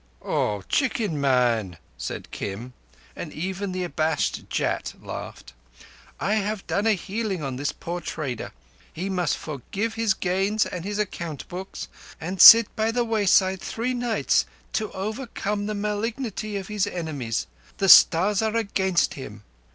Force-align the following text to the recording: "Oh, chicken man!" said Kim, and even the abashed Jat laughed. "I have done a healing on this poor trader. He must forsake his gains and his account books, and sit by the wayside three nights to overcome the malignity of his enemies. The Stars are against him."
"Oh, 0.23 0.63
chicken 0.63 1.21
man!" 1.21 1.77
said 1.95 2.31
Kim, 2.31 2.73
and 3.15 3.31
even 3.31 3.71
the 3.71 3.83
abashed 3.83 4.49
Jat 4.49 4.95
laughed. 4.99 5.53
"I 6.19 6.33
have 6.37 6.65
done 6.65 6.87
a 6.87 6.93
healing 6.93 7.43
on 7.43 7.55
this 7.57 7.71
poor 7.71 8.01
trader. 8.01 8.51
He 8.91 9.11
must 9.11 9.37
forsake 9.37 9.93
his 9.93 10.15
gains 10.15 10.65
and 10.65 10.85
his 10.85 10.97
account 10.97 11.47
books, 11.49 11.87
and 12.19 12.41
sit 12.41 12.75
by 12.75 12.89
the 12.89 13.05
wayside 13.05 13.61
three 13.61 13.93
nights 13.93 14.47
to 14.73 14.91
overcome 14.93 15.67
the 15.67 15.75
malignity 15.75 16.57
of 16.57 16.67
his 16.67 16.87
enemies. 16.87 17.45
The 17.77 17.87
Stars 17.89 18.41
are 18.41 18.55
against 18.55 19.13
him." 19.13 19.43